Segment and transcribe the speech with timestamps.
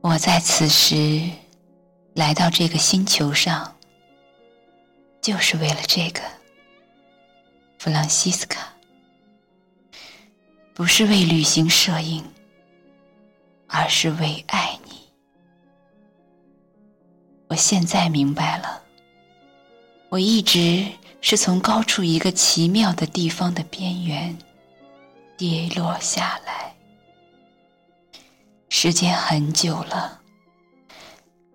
[0.00, 1.28] 我在此时
[2.14, 3.76] 来到这个星球上，
[5.20, 6.20] 就是为了这个，
[7.78, 8.72] 弗朗西斯卡，
[10.72, 12.24] 不是为旅行摄影，
[13.66, 14.92] 而是为爱你。
[17.48, 18.82] 我现在明白了，
[20.08, 20.86] 我一直
[21.20, 24.38] 是从高处一个奇妙的地方的边缘
[25.36, 26.72] 跌落下来。
[28.70, 30.20] 时间很久了，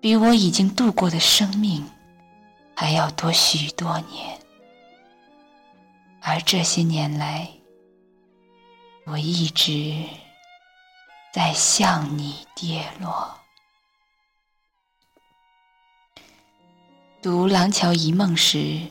[0.01, 1.89] 比我已经度过的生命
[2.75, 4.39] 还要多许多年。
[6.21, 7.49] 而这些年来，
[9.05, 10.03] 我一直
[11.33, 13.37] 在向你跌落。
[17.21, 18.81] 读《廊桥遗梦》时，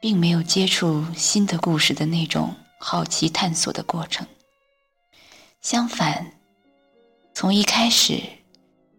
[0.00, 4.26] 并没有接触新的故事的那种好奇探索的过程，
[5.60, 6.35] 相反。
[7.38, 8.18] 从一开始，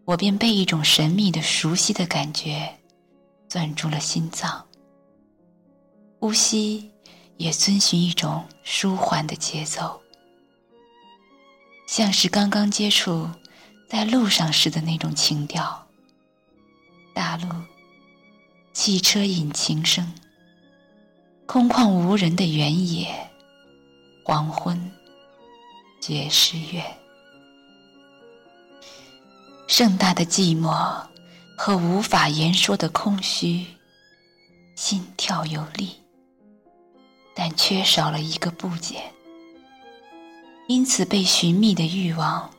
[0.04, 2.72] 我便被一种神秘的、熟悉的感觉
[3.48, 4.64] 攥住了心脏。
[6.20, 6.88] 呼吸
[7.36, 10.00] 也遵循一种舒缓的节奏，
[11.88, 13.28] 像是刚刚接触
[13.88, 15.84] 在路上时的那种情调。
[17.12, 17.48] 大路，
[18.72, 20.14] 汽车引擎声，
[21.44, 23.12] 空旷无人的原野，
[24.24, 24.92] 黄昏，
[26.00, 26.80] 爵士乐。
[29.68, 30.72] 盛大的寂寞
[31.54, 33.66] 和无法言说的空虚，
[34.74, 35.90] 心跳有力，
[37.34, 39.02] 但缺少了一个部件，
[40.68, 42.50] 因此被寻觅的欲望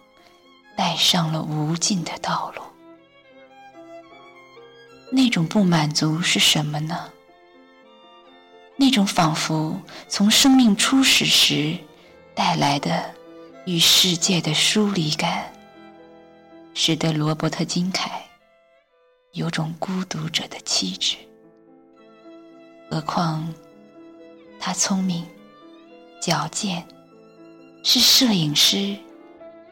[0.77, 2.61] 带上了无尽的道路。
[5.11, 7.09] 那种不满足是什么呢？
[8.75, 11.75] 那种仿佛从生命初始时
[12.35, 13.15] 带来的
[13.65, 15.51] 与世界的疏离感。
[16.81, 18.25] 使得罗伯特金凯
[19.33, 21.17] 有种孤独者的气质。
[22.89, 23.53] 何况
[24.61, 25.27] 他聪明、
[26.21, 26.87] 矫健，
[27.83, 28.95] 是摄影师，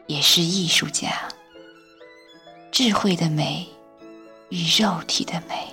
[0.06, 1.26] 也是艺术家。
[2.70, 3.66] 智慧的美
[4.50, 5.66] 与肉体的美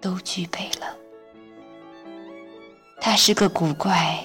[0.00, 0.96] 都具备了。
[2.98, 4.18] 他是个古怪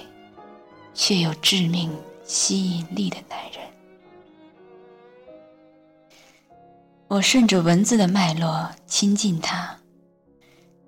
[0.94, 1.94] 却有致命
[2.24, 3.65] 吸引力的男人。
[7.08, 9.78] 我顺着文字的脉络亲近他，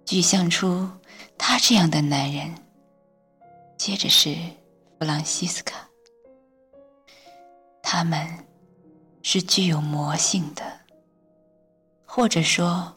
[0.05, 0.91] 具象出
[1.39, 2.53] 他这样的男人。
[3.77, 4.35] 接着是
[4.99, 5.77] 弗朗西斯卡，
[7.81, 8.29] 他们
[9.23, 10.65] 是具有魔性的，
[12.05, 12.93] 或者说，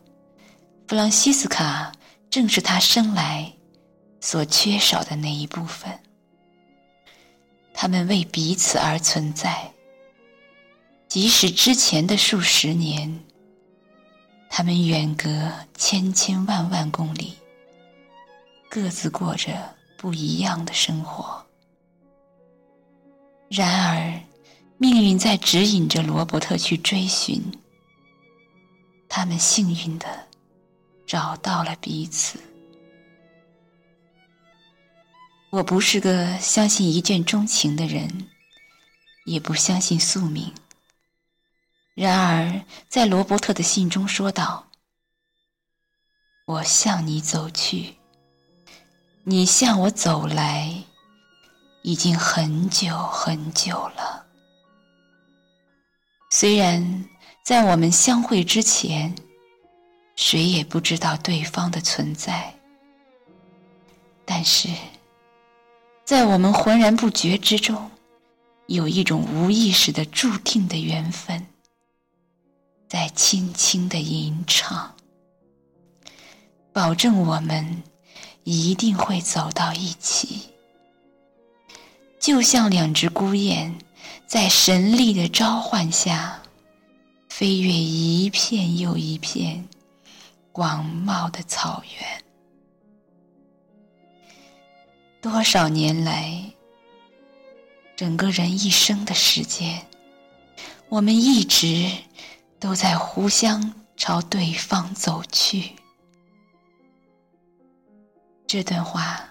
[0.87, 1.91] 弗朗西斯卡
[2.31, 3.53] 正是他生来
[4.19, 5.91] 所缺少的那一部分。
[7.71, 9.71] 他们为彼此而存在。
[11.11, 13.19] 即使之前的数十年，
[14.49, 17.33] 他们远隔千千万万公里，
[18.69, 21.45] 各自过着不一样的生活。
[23.49, 24.21] 然而，
[24.77, 27.43] 命运在指引着罗伯特去追寻。
[29.09, 30.07] 他们幸运的
[31.05, 32.39] 找到了彼此。
[35.49, 38.29] 我不是个相信一见钟情的人，
[39.25, 40.49] 也不相信宿命。
[41.93, 44.65] 然而，在罗伯特的信中说道
[46.47, 47.95] ：“我向你走去，
[49.23, 50.73] 你向我走来，
[51.81, 54.25] 已经很久很久了。
[56.29, 57.05] 虽然
[57.43, 59.13] 在我们相会之前，
[60.15, 62.55] 谁也不知道对方的存在，
[64.23, 64.69] 但是
[66.05, 67.91] 在我们浑然不觉之中，
[68.67, 71.45] 有一种无意识的注定的缘分。”
[72.91, 74.93] 在轻轻的吟唱，
[76.73, 77.83] 保证我们
[78.43, 80.49] 一定会走到一起，
[82.19, 83.73] 就像两只孤雁
[84.27, 86.43] 在神力的召唤下，
[87.29, 89.65] 飞越一片又一片
[90.51, 92.23] 广袤的草原。
[95.21, 96.43] 多少年来，
[97.95, 99.81] 整个人一生的时间，
[100.89, 101.89] 我们一直。
[102.61, 105.75] 都在互相朝对方走去。
[108.45, 109.27] 这段话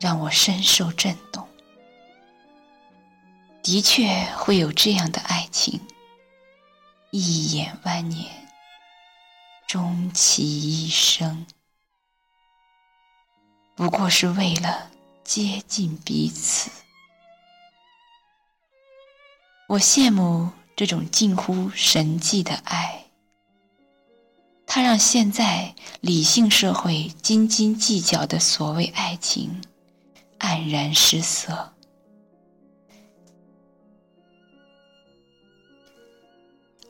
[0.00, 1.46] 让我深受震动。
[3.62, 5.78] 的确会有这样的爱情，
[7.10, 8.48] 一眼万年，
[9.66, 11.44] 终其一生，
[13.74, 14.90] 不过是为了
[15.22, 16.70] 接近彼此。
[19.68, 20.50] 我羡慕。
[20.76, 23.06] 这种近乎神迹的爱，
[24.66, 29.62] 它让现在理性社会斤斤计较的所谓爱情
[30.38, 31.72] 黯然失色，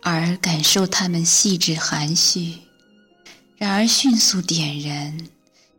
[0.02, 2.58] 而感受他们细致含蓄，
[3.56, 5.16] 然而迅速点燃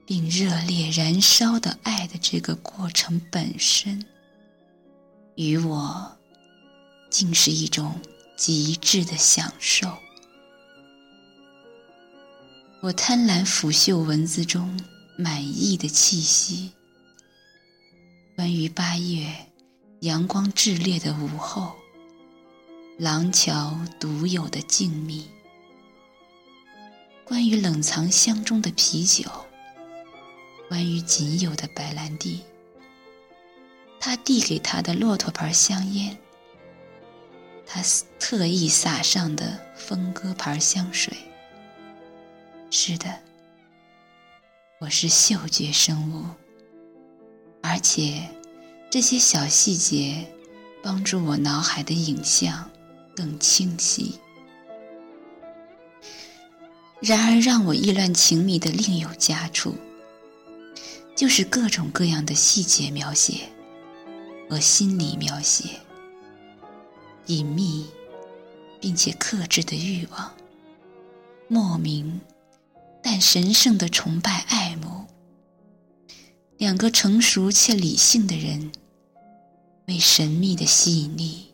[0.05, 4.05] 并热烈燃烧的爱的这个过程本身，
[5.35, 6.16] 与我。
[7.09, 7.99] 竟是一种
[8.35, 9.87] 极致的享受。
[12.81, 14.79] 我贪婪腐嗅文字中
[15.17, 16.71] 满意的气息，
[18.35, 19.27] 关于八月
[20.01, 21.75] 阳光炽烈的午后，
[22.99, 25.23] 廊桥独有的静谧，
[27.25, 29.23] 关于冷藏箱中的啤酒，
[30.69, 32.41] 关于仅有的白兰地，
[33.99, 36.15] 他递给他的骆驼牌香烟。
[37.67, 37.83] 他
[38.17, 41.15] 特意撒上的峰哥牌香水。
[42.71, 43.19] 是的，
[44.79, 46.25] 我是嗅觉生物，
[47.61, 48.29] 而且
[48.89, 50.25] 这些小细节
[50.81, 52.69] 帮助我脑海的影像
[53.13, 54.17] 更清晰。
[57.01, 59.75] 然而，让我意乱情迷的另有佳处，
[61.15, 63.49] 就是各种各样的细节描写
[64.49, 65.81] 和心理描写。
[67.27, 67.85] 隐秘，
[68.81, 70.33] 并且克制的欲望，
[71.47, 72.19] 莫名
[73.03, 75.05] 但神圣的崇拜、爱慕。
[76.57, 78.71] 两个成熟且理性的人，
[79.87, 81.53] 为神秘的吸引力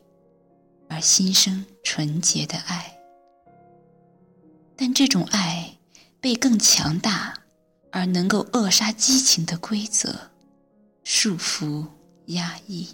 [0.88, 2.98] 而心生纯洁的爱。
[4.76, 5.78] 但这种爱
[6.22, 7.34] 被更强大
[7.92, 10.32] 而能够扼杀激情的规则
[11.04, 11.86] 束缚、
[12.28, 12.88] 压抑。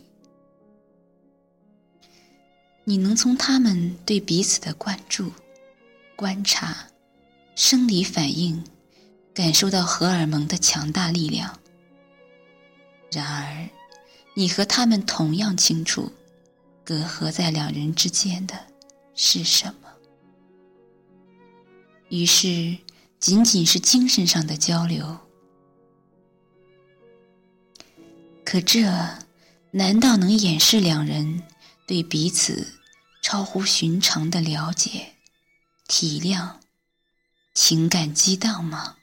[2.90, 5.32] 你能从他们对彼此的关注、
[6.16, 6.88] 观察、
[7.56, 8.64] 生理反应，
[9.32, 11.60] 感受到荷尔蒙的强大力量。
[13.12, 13.70] 然而，
[14.34, 16.12] 你和他们同样清楚，
[16.84, 18.56] 隔阂在两人之间的
[19.14, 19.92] 是什么。
[22.10, 22.76] 于是，
[23.20, 25.16] 仅仅是精神上的交流。
[28.44, 28.82] 可这，
[29.70, 31.44] 难道能掩饰两人
[31.86, 32.79] 对彼此？
[33.22, 35.14] 超乎寻常的了解、
[35.88, 36.56] 体谅、
[37.54, 38.96] 情感激荡吗？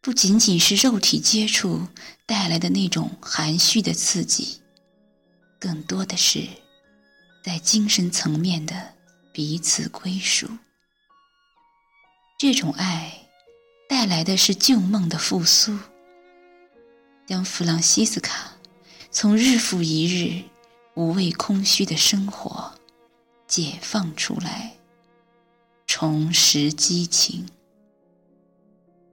[0.00, 1.88] 不仅仅是肉体接触
[2.26, 4.60] 带来的那种含蓄的刺激，
[5.58, 6.46] 更多的是
[7.44, 8.94] 在精神层面的
[9.32, 10.48] 彼此归属。
[12.38, 13.28] 这种爱
[13.88, 15.76] 带来的是旧梦的复苏，
[17.26, 18.52] 将弗朗西斯卡
[19.10, 20.55] 从日复一日。
[20.96, 22.72] 无畏空虚的生活，
[23.46, 24.72] 解放出来，
[25.86, 27.46] 重拾激情，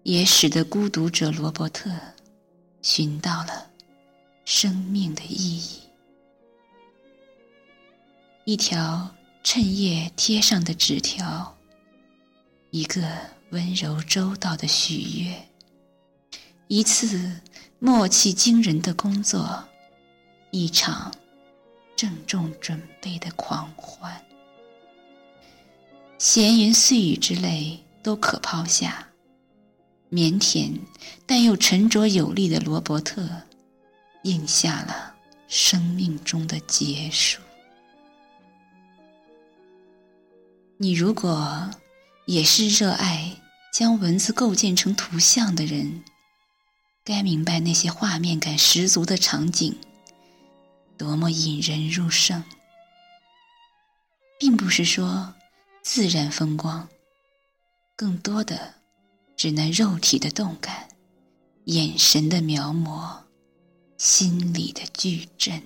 [0.04, 1.92] 也使得孤独者罗伯特
[2.82, 3.70] 寻到了
[4.46, 5.82] 生命的意义。
[8.46, 9.14] 一条
[9.44, 11.54] 趁夜贴上的纸条，
[12.70, 13.02] 一个
[13.50, 15.50] 温柔周到的许愿，
[16.70, 17.42] 一次
[17.80, 19.66] 默契惊人的工作，
[20.52, 21.14] 一场。
[21.96, 24.24] 郑重准备的狂欢，
[26.18, 29.08] 闲言碎语之类都可抛下。
[30.12, 30.80] 腼腆
[31.26, 33.28] 但又沉着有力的罗伯特，
[34.22, 35.16] 应下了
[35.48, 37.42] 生命中的结束。
[40.78, 41.72] 你如果
[42.26, 43.38] 也是热爱
[43.72, 46.04] 将文字构建成图像的人，
[47.04, 49.76] 该明白那些画面感十足的场景。
[51.04, 52.42] 多么引人入胜，
[54.40, 55.34] 并不是说
[55.82, 56.88] 自然风光，
[57.94, 58.76] 更多的
[59.36, 60.88] 只能肉体的动感、
[61.66, 63.18] 眼神的描摹、
[63.98, 65.62] 心里的矩阵。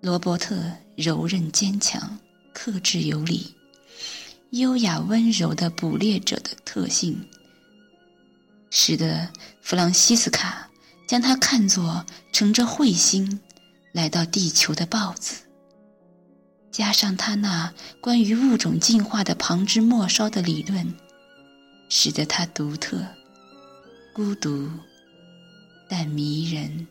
[0.00, 2.18] 罗伯特柔韧坚强、
[2.52, 3.54] 克制有礼、
[4.50, 7.24] 优雅温柔的捕猎者的特性，
[8.70, 9.30] 使得
[9.62, 10.68] 弗朗西斯卡。
[11.06, 13.40] 将它看作乘着彗星
[13.92, 15.44] 来到地球的豹子，
[16.70, 20.94] 加上他那关于物种进化的旁枝末梢的理论，
[21.88, 23.06] 使得它独特、
[24.12, 24.68] 孤独
[25.88, 26.86] 但迷人。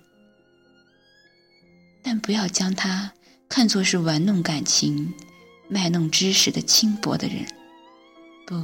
[2.01, 3.12] 但不要将它
[3.50, 5.13] 看作是玩弄感情、
[5.69, 7.45] 卖弄知识的轻薄的人。
[8.48, 8.63] 不，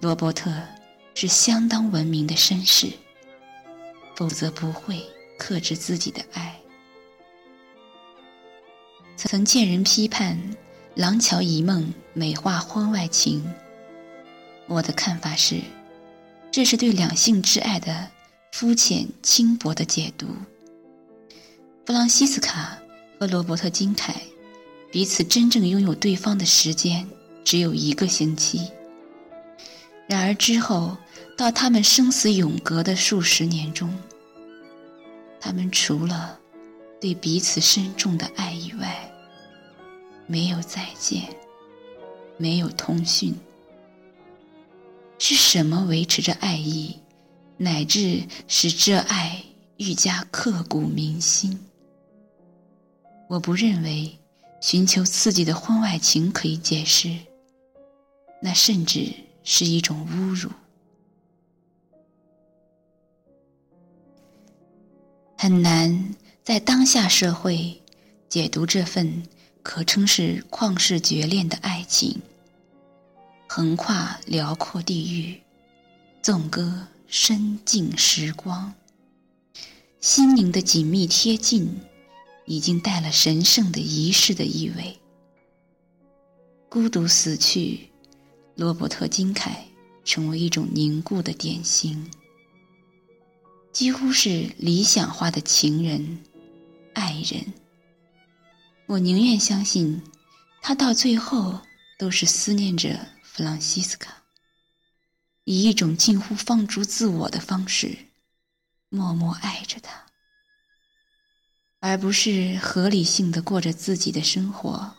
[0.00, 0.52] 罗伯特
[1.14, 2.90] 是相当文明的绅士。
[4.14, 5.02] 否则不会
[5.38, 6.58] 克制自己的爱。
[9.16, 10.38] 曾见人批判
[10.94, 13.42] 廊桥遗梦美化婚外情。
[14.66, 15.60] 我的看法是，
[16.50, 18.10] 这是对两性之爱的
[18.52, 20.26] 肤浅轻薄的解读。
[21.86, 22.78] 弗朗西斯卡
[23.18, 24.14] 和罗伯特金凯
[24.90, 27.06] 彼此真正拥有对方的时间
[27.44, 28.70] 只有一个星期，
[30.06, 30.96] 然而之后
[31.36, 33.92] 到他们生死永隔的数十年中，
[35.40, 36.38] 他们除了
[37.00, 39.12] 对彼此深重的爱以外，
[40.26, 41.22] 没有再见，
[42.36, 43.34] 没有通讯。
[45.18, 46.98] 是什么维持着爱意，
[47.56, 49.44] 乃至使这爱
[49.76, 51.58] 愈加刻骨铭心？
[53.28, 54.18] 我不认为
[54.60, 57.16] 寻求刺激的婚外情可以解释，
[58.40, 59.12] 那甚至
[59.42, 60.50] 是一种侮辱。
[65.36, 67.82] 很难在当下社会
[68.28, 69.22] 解读这份
[69.62, 72.20] 可称是旷世绝恋的爱情。
[73.46, 75.40] 横跨辽阔地域，
[76.22, 78.74] 纵歌深静时光，
[80.00, 81.80] 心灵的紧密贴近，
[82.46, 84.98] 已经带了神圣的仪式的意味。
[86.68, 87.90] 孤独死去，
[88.56, 89.66] 罗伯特金凯
[90.04, 92.10] 成为一种凝固的典型，
[93.74, 96.20] 几乎是理想化的情人、
[96.94, 97.52] 爱人。
[98.86, 100.00] 我宁愿相信，
[100.62, 101.60] 他到最后
[101.98, 102.98] 都是思念着。
[103.22, 104.22] 弗朗西斯卡
[105.42, 107.98] 以一种近乎放逐自我的方式，
[108.90, 110.06] 默默爱着他，
[111.80, 114.94] 而不是合理性的过着自己的生活，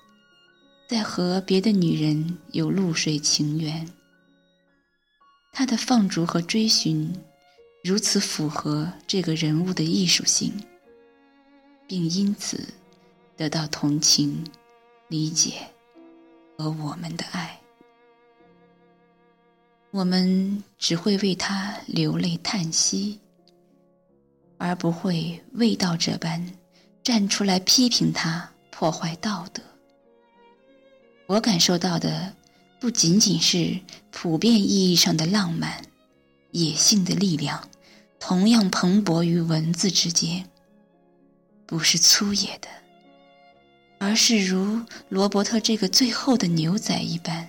[0.89, 3.89] 在和别的女人有露水情缘。
[5.53, 7.17] 他的放逐和追寻，
[7.87, 10.51] 如此符合这个人物的艺术性，
[11.87, 12.67] 并因此
[13.37, 14.43] 得到同情、
[15.07, 15.53] 理解
[16.57, 17.61] 和我们的爱。
[19.91, 23.19] 我们只会为他流泪叹息，
[24.57, 26.43] 而不会味道这般
[27.03, 29.61] 站出来批评他破坏道德。
[31.27, 32.33] 我感受到的
[32.79, 35.85] 不仅仅是普遍意义上的浪漫、
[36.49, 37.69] 野性的力量，
[38.27, 40.49] 同样蓬勃于文字之间，
[41.67, 42.67] 不是粗野的，
[43.99, 47.47] 而是如罗伯特这个最后的牛仔一般，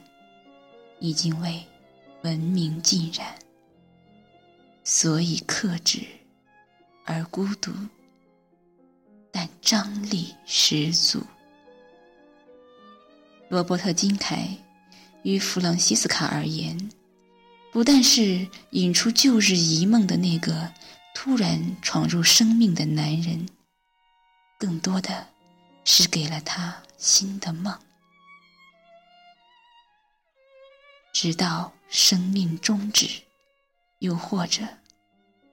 [1.00, 1.64] 已经为。
[2.23, 3.26] 文明尽染，
[4.85, 6.00] 所以克制
[7.06, 7.73] 而孤独，
[9.30, 11.23] 但张力十足。
[13.49, 14.47] 罗伯特金凯
[15.23, 16.76] 与弗朗西斯卡而言，
[17.76, 20.73] 不但是引出旧日遗梦的那个
[21.14, 23.47] 突然闯入生命的男人，
[24.59, 25.26] 更多的
[25.85, 27.78] 是给了他新的梦。
[31.12, 33.06] 直到生命终止，
[33.99, 34.62] 又或者，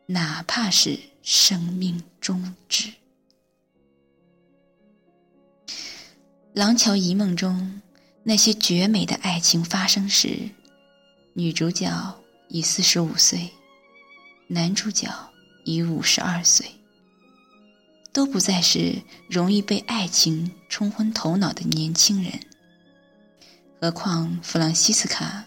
[0.06, 2.88] 哪怕是生命终止。
[6.53, 7.82] 《廊桥遗梦》中
[8.24, 10.48] 那些绝美的爱情发生时，
[11.34, 11.92] 女主角
[12.48, 13.50] 已四十五岁，
[14.48, 15.10] 男主角
[15.63, 16.66] 已五十二岁，
[18.12, 22.34] 都不再是容易被爱情冲昏头脑的年轻人。
[23.82, 25.46] 何况弗朗西斯卡。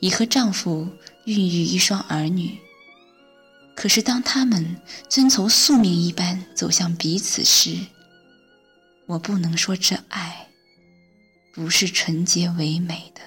[0.00, 0.88] 已和丈夫
[1.24, 2.56] 孕育一双儿女。
[3.74, 7.76] 可是，当他们遵从宿命一般走向彼此时，
[9.06, 10.48] 我不能说这爱
[11.52, 13.20] 不是纯洁唯美的，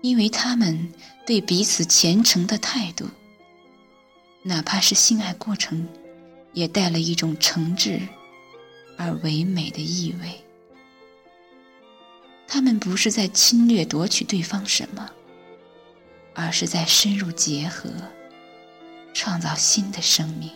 [0.00, 0.92] 因为他们
[1.26, 3.06] 对彼此虔诚的态度，
[4.42, 5.88] 哪怕是性爱过程，
[6.52, 8.00] 也带了一种诚挚
[8.96, 10.40] 而唯美的意味。
[12.46, 15.10] 他们不是在侵略夺取对方什么，
[16.34, 17.90] 而是在深入结合，
[19.12, 20.50] 创造新的生命。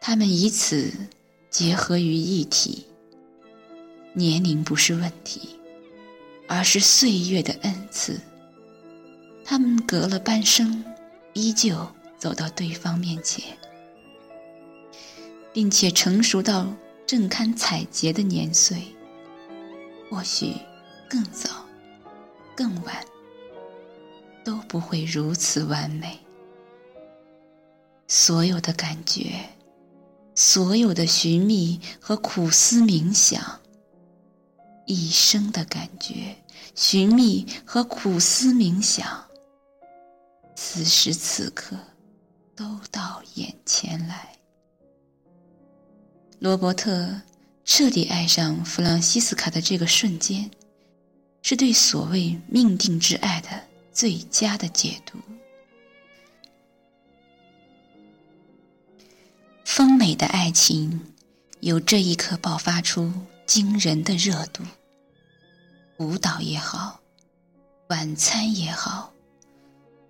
[0.00, 0.92] 他们以此
[1.48, 2.86] 结合于一体。
[4.12, 5.55] 年龄不是问题，
[6.48, 8.20] 而是岁月的恩赐。
[9.44, 10.84] 他们隔了半生，
[11.32, 11.86] 依旧
[12.18, 13.56] 走到对方面前，
[15.52, 16.66] 并且成熟到
[17.06, 18.82] 正堪采撷的年岁。
[20.10, 20.54] 或许
[21.10, 21.50] 更早、
[22.56, 23.04] 更晚，
[24.44, 26.18] 都不会如此完美。
[28.08, 29.32] 所有的感觉，
[30.36, 33.60] 所有的寻觅和苦思冥想，
[34.86, 36.36] 一生的感觉、
[36.74, 39.26] 寻觅和苦思冥想，
[40.54, 41.76] 此时此刻
[42.54, 44.36] 都到眼前来。
[46.38, 47.20] 罗伯特。
[47.68, 50.48] 彻底爱上弗朗西斯卡的这个瞬间，
[51.42, 53.48] 是对所谓命定之爱的
[53.92, 55.18] 最佳的解读。
[59.64, 61.12] 丰美的爱情，
[61.58, 63.12] 由这一刻爆发出
[63.46, 64.62] 惊人的热度。
[65.98, 67.00] 舞蹈也好，
[67.88, 69.12] 晚餐也好，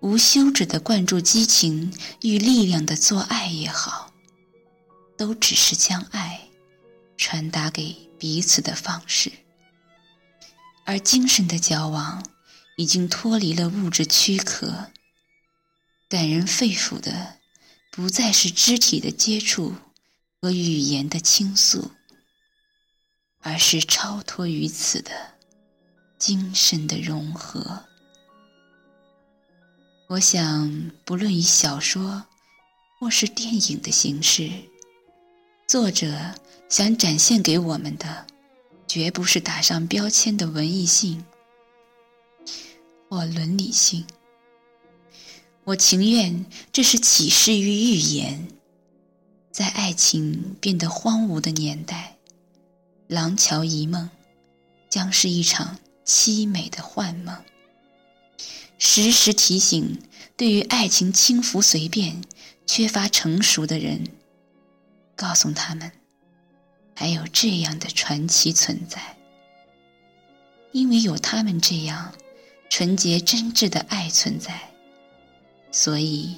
[0.01, 4.13] 无休止的灌注激情与力量的做爱也好，
[5.17, 6.41] 都只是将爱。
[7.19, 9.31] 传达给彼此的方式，
[10.85, 12.23] 而精神的交往
[12.75, 14.91] 已经脱离了物质躯壳，
[16.07, 17.39] 感人肺腑的
[17.89, 19.73] 不再是肢体的接触
[20.39, 21.89] 和语言的倾诉，
[23.39, 25.36] 而是超脱于此的
[26.17, 27.83] 精神的融合。
[30.07, 32.25] 我想，不论以小说
[32.99, 34.49] 或是电影的形式，
[35.67, 36.35] 作者。
[36.69, 38.27] 想展现给我们的，
[38.89, 41.23] 绝不是打上标签的文艺性
[43.07, 44.05] 或伦理性。
[45.63, 48.49] 我情愿这是启示于预言，
[49.49, 52.17] 在爱情变得荒芜的年代，
[53.07, 54.09] 《廊桥遗梦》
[54.89, 57.43] 将是一场凄美的幻梦，
[58.79, 60.01] 时时提醒
[60.37, 62.23] 对于爱情轻浮随便、
[62.65, 64.05] 缺乏成熟的人，
[65.17, 65.91] 告诉他们。
[66.95, 69.17] 还有这样的传奇存在，
[70.71, 72.11] 因为有他们这样
[72.69, 74.71] 纯洁真挚的爱存在，
[75.71, 76.37] 所以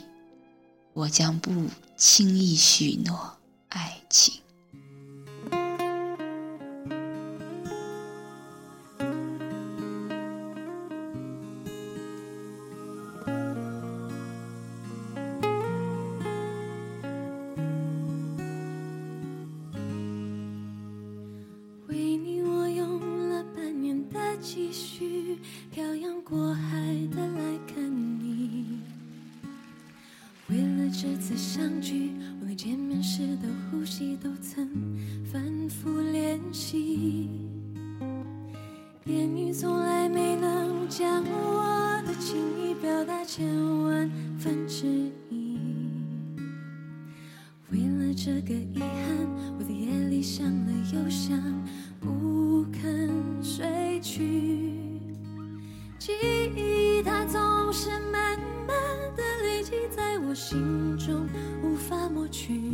[0.92, 3.38] 我将不轻易许诺
[3.70, 4.42] 爱情。
[48.22, 48.86] 这个遗憾，
[49.58, 51.42] 我在夜里想了又想，
[52.02, 53.10] 不肯
[53.42, 54.74] 睡去。
[55.98, 56.12] 记
[56.54, 57.40] 忆它总
[57.72, 58.76] 是慢慢
[59.16, 61.30] 的累积在我心中，
[61.64, 62.69] 无法抹去。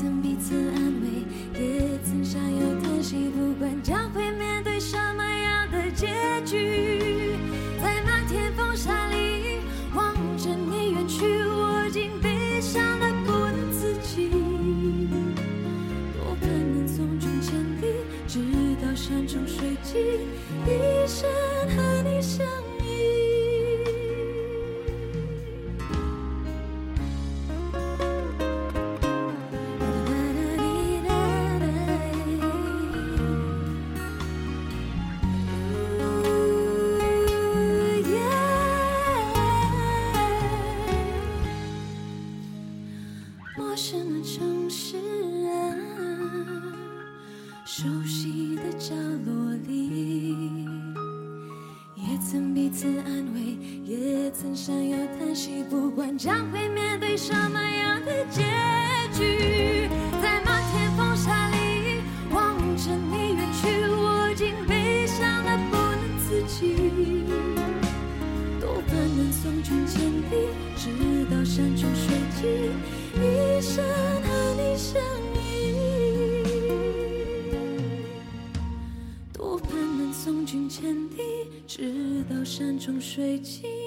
[0.00, 1.24] 曾彼此安慰，
[1.60, 3.28] 也曾相拥叹息。
[3.30, 4.27] 不管将会
[82.98, 83.77] 水尽。